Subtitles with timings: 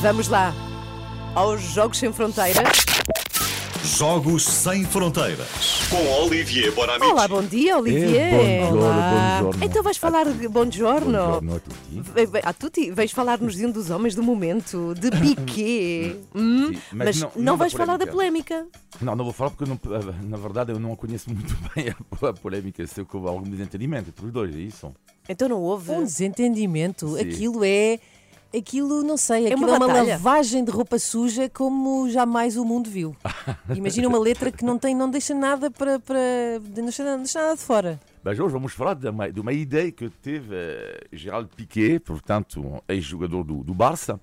[0.00, 0.54] Vamos lá
[1.34, 2.68] aos Jogos Sem Fronteiras.
[3.84, 5.48] Jogos Sem Fronteiras.
[5.90, 7.10] Com Olivier Bonamici.
[7.12, 8.14] Olá, bom dia, Olivier.
[8.34, 9.38] Eh, buongiorno, Olá.
[9.42, 9.64] buongiorno.
[9.64, 10.48] Então vais falar de
[11.56, 12.00] a tutti.
[12.14, 16.16] Ve- ve- A tutti, vais falar-nos de um dos homens do momento, de Piqué.
[16.34, 16.68] Hum?
[16.72, 18.66] Sim, Mas, mas não, não- não vais falar da polémica.
[19.00, 19.78] Não, não vou falar porque, não,
[20.28, 22.86] na verdade, eu não conheço muito bem a, a polémica.
[22.86, 24.92] Sei que houve algum desentendimento entre os dois, é isso?
[25.28, 25.90] Então não houve.
[25.92, 27.16] Um desentendimento.
[27.16, 27.20] Sim.
[27.20, 27.98] Aquilo é.
[28.56, 32.64] Aquilo, não sei, É aquilo uma é uma lavagem de roupa suja como jamais o
[32.64, 33.14] mundo viu.
[33.74, 36.00] Imagina uma letra que não tem, não deixa nada para.
[36.00, 36.18] para
[36.76, 38.00] não, deixa, não deixa nada de fora.
[38.24, 42.60] Mas hoje vamos falar de uma, de uma ideia que teve eh, Gerald Piqué, portanto,
[42.60, 44.20] um ex-jogador do, do Barça,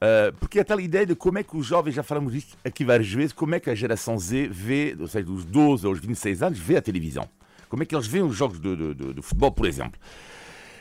[0.00, 2.84] eh, porque é tal ideia de como é que os jovens, já falamos disto aqui
[2.84, 6.42] várias vezes, como é que a geração Z vê, ou seja, dos 12 aos 26
[6.42, 7.26] anos, vê a televisão.
[7.70, 9.98] Como é que eles veem os jogos de, de- de- de futebol, por exemplo.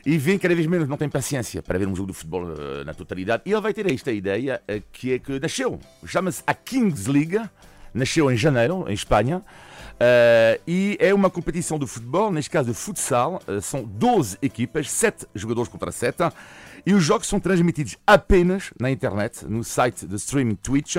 [0.05, 2.84] E vêem cada vez menos, não têm paciência para ver um jogo de futebol eh,
[2.84, 3.44] na totalidade.
[3.46, 7.40] E ele vai ter esta ideia eh, que é que nasceu, chama-se a Kings League,
[7.94, 9.43] nasceu em janeiro, em Espanha,
[9.99, 15.27] eh, e é uma competição de futebol, neste caso de futsal, são 12 equipas, 7
[15.35, 16.32] jogadores contra 7,
[16.84, 20.96] e os jogos são transmitidos apenas na internet, no site de streaming Twitch,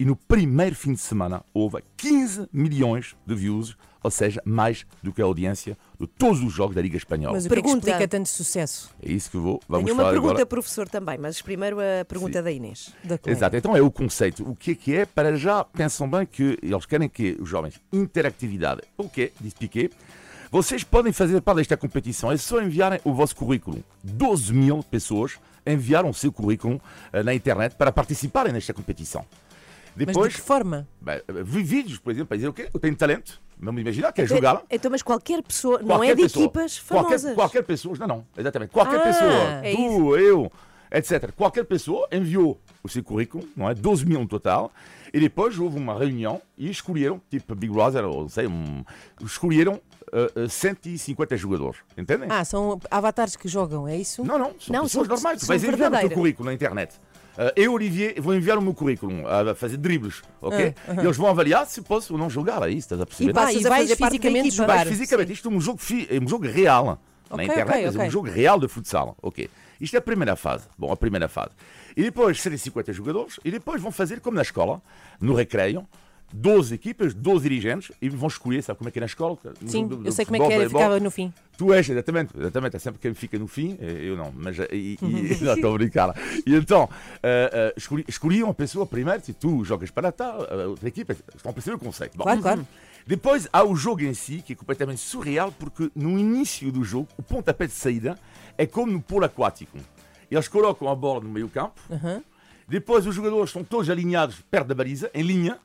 [0.00, 5.12] e no primeiro fim de semana houve 15 milhões de views, ou seja, mais do
[5.12, 7.34] que a audiência de todos os jogos da Liga Espanhola.
[7.34, 7.86] Mas o que é que Pergunta.
[7.86, 10.46] explica tanto sucesso É isso que vou, vamos Tenho uma falar pergunta, agora.
[10.46, 12.94] professor, também, mas primeiro a pergunta da Inês.
[13.04, 13.18] da?
[13.26, 14.42] Exato, então é o conceito.
[14.48, 15.04] O que é que é?
[15.04, 18.80] Para já, pensam bem que eles querem que os jovens, interatividade.
[18.96, 19.32] O quê?
[19.38, 19.90] Diz Piquet.
[20.50, 23.84] Vocês podem fazer parte desta competição, é só enviarem o vosso currículo.
[24.02, 26.80] 12 mil pessoas enviaram o seu currículo
[27.12, 29.26] eh, na internet para participarem nesta competição.
[29.96, 30.88] Mas Depois, de que forma?
[31.00, 32.68] bem, vi vídeos, por exemplo, para dizer o quê?
[32.72, 34.62] Eu tenho talento, vamos imaginar, quer jogar.
[34.70, 36.44] Então, mas qualquer pessoa, não Qualquer é de pessoa.
[36.46, 37.34] equipas Qualquer, famosas.
[37.34, 38.70] qualquer pessoa, não, não, exatamente.
[38.70, 39.32] Qualquer Ah, pessoa,
[39.66, 40.52] é tu, eu,
[40.92, 41.32] etc.
[41.36, 43.74] Qualquer pessoa enviou o seu currículo, não é?
[43.74, 44.72] 12 mil no total,
[45.12, 48.84] e depois houve uma reunião e escolheram, tipo Big Brother, ou não sei, um,
[49.22, 49.80] escolheram
[50.12, 52.28] eh, eh, 150 jogadores, entendem?
[52.30, 54.24] Ah, são avatares que jogam, é isso?
[54.24, 55.38] Não, não, são Não, pessoas são- normais.
[55.40, 56.94] Tu são vais enviar o teu currículo na internet.
[57.42, 60.74] Eh, eu, Olivier, vou enviar o meu currículo a fazer dribles, ok?
[60.86, 63.30] Ah, E eles vão avaliar se posso ou não jogar, aí estás a perceber?
[63.30, 64.76] E passas Ah, e a vais fazer parte da fisicamente jogar.
[64.76, 67.86] Mas fisicamente, isto é um jogo, fi- é um jogo real na Ok, internet, ok,
[67.86, 69.16] mas é um jogo real de futsal.
[69.22, 69.48] Ok.
[69.80, 70.66] Isto é a primeira fase.
[70.76, 71.52] Bom, a primeira fase.
[71.96, 74.82] E depois serem 50 jogadores e depois vão fazer como na escola,
[75.18, 75.86] no recreio.
[76.32, 79.36] 12 equipas, 12 dirigentes e vão escolher, sabe como é que é na escola?
[79.66, 80.80] Sim, jogo do- eu do sei como é que futebol, era, voleibol.
[80.80, 81.32] ficava no fim.
[81.58, 84.68] Tu és, exatamente, exatamente, é sempre quem fica no fim, eh, eu não, mas eh,
[84.72, 86.14] e, e, não estou a brincar.
[86.46, 86.88] E então,
[87.22, 91.12] eh, eh, escolhi- escolhiam a pessoa primeiro, se tu jogas para tal, a outra equipa,
[91.34, 92.16] estão a perceber o conceito.
[92.16, 92.68] Bom, Claro, claro.
[93.06, 97.08] Depois há o jogo em si, que é completamente surreal, porque no início do jogo,
[97.18, 98.16] o pontapé de saída
[98.56, 99.78] é como no polo aquático.
[100.30, 101.80] Eles colocam a bola no meio campo,
[102.68, 105.58] depois os jogadores estão todos alinhados perto da baliza, em linha,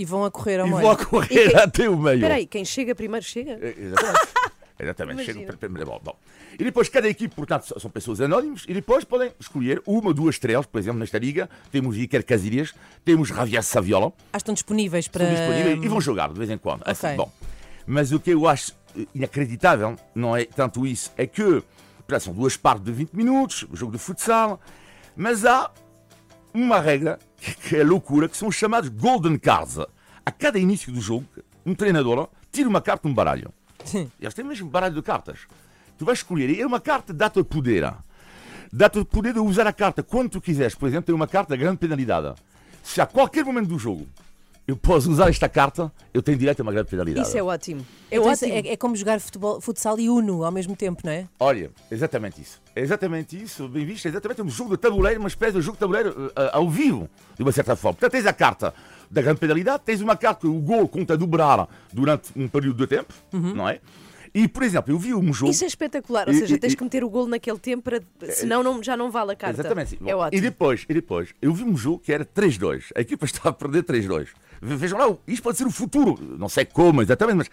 [0.00, 0.82] E vão a correr ao e meio.
[0.82, 2.16] vão a correr quem- até o meio.
[2.16, 3.52] Espera aí, quem chega primeiro chega?
[3.60, 4.28] É, Exatamente.
[4.80, 5.14] Exatamente.
[5.16, 5.34] Imagina.
[5.40, 6.00] Chega para primeira bola.
[6.02, 6.16] Bom.
[6.58, 10.36] E depois cada equipe, portanto, são- pessoas anónimas e depois podem escolher uma ou duas
[10.36, 11.50] estrelas, por exemplo, nesta liga.
[11.70, 12.72] Temos Iker Casillas,
[13.04, 15.24] temos Javier Saviola, Ah, estão disponíveis para.
[15.24, 16.82] estão disponíveis e vão jogar de vez em quando.
[16.86, 17.16] Assim, Ok.
[17.18, 17.30] bom.
[17.86, 21.42] Mas o que eu acho eh, inacreditável não é tanto isso, é que
[21.98, 24.58] portanto, são duas partes de 20 minutos, o jogo de futsal,
[25.14, 25.70] mas há
[26.54, 29.78] uma regra que- é loucura, que são os chamados Golden Cards.
[30.24, 31.26] A cada início do jogo,
[31.64, 33.52] um treinador tira uma carta de um baralho.
[34.20, 35.40] Eles têm mesmo baralho de cartas.
[35.98, 37.92] Tu vais escolher, e é uma carta dá-te poder.
[38.72, 40.74] Dá-te poder de usar a carta quando tu quiseres.
[40.74, 42.34] Por exemplo, tem uma carta de grande penalidade.
[42.82, 44.06] Se a qualquer momento do jogo
[44.70, 47.26] eu posso usar esta carta, eu tenho direito a uma grande penalidade.
[47.26, 47.84] Isso é ótimo.
[48.10, 48.52] É Então, ótimo.
[48.52, 51.26] é, é como jogar futebol, futsal e Uno ao mesmo tempo, não é?
[51.40, 52.60] Olha, exatamente isso.
[52.74, 55.76] É exatamente isso, bem visto, é exatamente um jogo de tabuleiro, uma espécie de jogo
[55.76, 57.94] de tabuleiro eh, ao vivo, de uma certa forma.
[57.96, 58.72] Portanto, tens a carta
[59.10, 62.76] da grande penalidade, tens uma carta que o gol conta a dobrar durante um período
[62.78, 63.80] de tempo, não é?
[64.32, 65.50] E, por exemplo, eu vi um jogo...
[65.50, 67.82] Isso é espetacular, ou E- seja, e- tens e- que meter o golo naquele tempo,
[67.82, 68.00] para...
[68.32, 69.60] senão não, já não vale a carta.
[69.60, 69.96] Exatamente.
[69.96, 70.42] Bom, É E ótimo.
[70.42, 72.92] depois, e depois, eu vi um jogo que era 3-2.
[72.94, 74.28] A equipa estava a perder 3-2.
[74.60, 76.18] Ve- Vejam lá, isto pode ser o futuro.
[76.38, 77.50] Não sei como exatamente, mas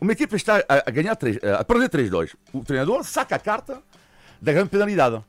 [0.00, 2.34] uma equipa está a, a ganhar 3, a perder 3-2.
[2.52, 3.82] O treinador saca a carta
[4.40, 5.22] da grande penalidade.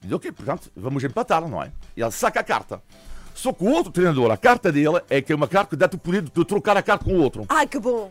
[0.00, 1.72] Diz, ok, portanto, vamos empatar, não é?
[1.96, 2.82] E ele saca a carta.
[3.34, 5.96] Só que o outro treinador, a carta dele, é que é uma carta que dá-te
[5.96, 7.44] o poder de trocar a carta com o outro.
[7.48, 8.10] Ai, que bom!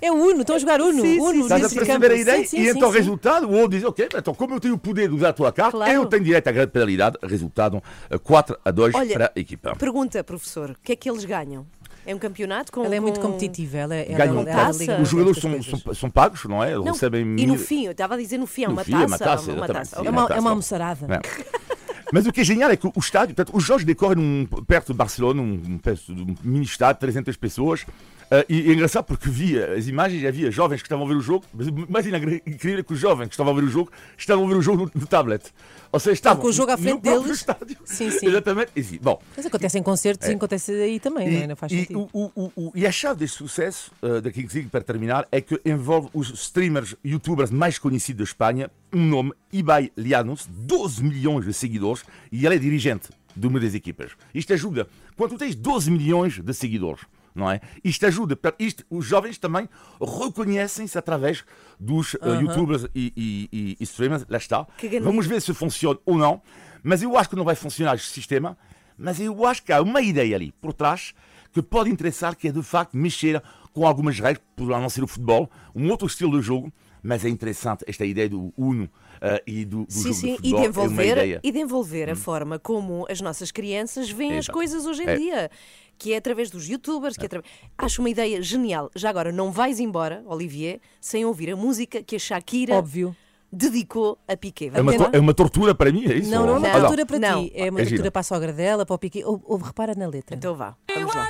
[0.00, 1.02] É, é Uno, estão a jogar Uno.
[1.02, 1.40] Sim, Uno sim.
[1.42, 2.38] Estás a perceber a ideia?
[2.40, 4.78] Sim, sim, e então o resultado, o outro diz, ok, então como eu tenho o
[4.78, 5.92] poder de usar a tua carta, Claro.
[5.92, 7.18] eu tenho direito à grande penalidade.
[7.22, 9.76] Resultado eh, 4 a 2 Olha, para a equipa.
[9.76, 11.66] Pergunta, professor, o que é que eles ganham?
[12.06, 12.84] É um campeonato com.
[12.84, 13.78] Ela é muito com- competitiva.
[13.78, 14.78] Ela, ela, Ganham ela, ela taça.
[14.80, 16.72] liga Os jogadores são, são, são pagos, não é?
[16.72, 18.84] Eles Não, recebem e no fim, eu estava a dizer no fim, é No uma
[18.84, 19.04] fim, taça.
[19.04, 19.96] é uma taça, uma taça.
[20.00, 20.38] Sim, É uma, taça.
[20.38, 21.06] é uma almoçarada.
[21.14, 21.64] É.
[22.12, 24.92] Mas o que é genial é que o estádio, portanto, os jogos decorrem num, perto
[24.92, 25.80] de Barcelona, um, um,
[26.10, 27.86] um mini estádio, 300 pessoas.
[28.34, 31.14] Uh, e é engraçado porque via as imagens e havia jovens que estavam a ver
[31.14, 33.92] o jogo, mas mais incrível é que os jovens que estavam a ver o jogo
[34.18, 35.44] estavam a ver o jogo no, no tablet.
[35.92, 37.30] Ou seja, estavam com o jogo à frente deles.
[37.30, 37.76] estádio.
[37.84, 38.26] Sim, sim.
[38.26, 38.72] Exatamente.
[38.74, 41.46] E, bom, Mas acontece em concertos e acontece aí também, não, é?
[41.46, 42.08] não faz e, sentido.
[42.12, 45.40] o, o, o, e a chave deste sucesso uh, da Kings League, para terminar, é
[45.40, 51.44] que envolve os streamers, youtubers mais conhecidos da Espanha, um nome, Ibai Llanos, 12 milhões
[51.44, 52.02] de seguidores,
[52.32, 54.12] e ele é dirigente de uma das equipas.
[54.34, 54.88] Isto ajuda.
[55.16, 57.02] Quando tu tens 12 milhões de seguidores,
[57.34, 57.60] não é?
[57.82, 58.38] Isto ajuda.
[58.58, 59.68] Isto, os jovens também
[60.00, 61.44] reconhecem-se através
[61.78, 64.24] dos uh, youtubers e, e, e, e streamers.
[64.28, 64.66] Lá está.
[65.02, 66.40] Vamos ver se funciona ou não.
[66.82, 68.56] Mas eu acho que não vai funcionar este sistema.
[68.96, 71.14] Mas eu acho que há uma ideia ali por trás
[71.52, 73.42] que pode interessar, que é de facto mexer
[73.72, 76.72] com algumas regras, poderá não ser o futebol, um outro estilo de jogo,
[77.02, 78.88] mas é interessante esta ideia do Uno
[79.20, 80.50] eh, e do, do Sim, jogo sim, de e futebol.
[80.50, 81.36] de é uma envolver, ideia.
[81.36, 81.40] Hum.
[81.42, 85.16] e de envolver a forma como as nossas crianças veem as coisas hoje em É.
[85.16, 85.50] dia.
[85.98, 87.42] Que é através dos youtubers, que é atra-
[87.78, 88.90] Acho uma ideia genial.
[88.96, 93.14] Já agora, não vais embora, Olivier, sem ouvir a música que a Shakira Óbvio.
[93.52, 94.70] dedicou a Piqué.
[94.74, 96.30] É uma, é uma tortura para mim, é isso?
[96.30, 97.44] Não, não é uma Ah, tortura para Não.
[97.44, 99.24] ti, é uma É tortura para a sogra dela, para o Piqué.
[99.24, 100.36] Ou, ou repara na letra.
[100.36, 101.28] Então vá, vamos lá.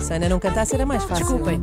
[0.00, 1.24] Se a Ana não cantasse era mais fácil.
[1.24, 1.62] Desculpem.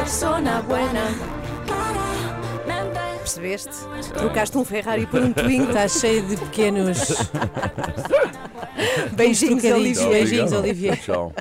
[0.00, 1.14] persona buena.
[3.18, 3.70] Percebeste?
[4.14, 5.68] Trocaste um Ferrari por um Twingo.
[5.68, 6.98] Está cheio de pequenos
[9.12, 9.64] Beijinhos.
[9.64, 10.08] Olivier.
[10.08, 10.98] Beijinhos, Olivier.
[10.98, 11.32] Tchau.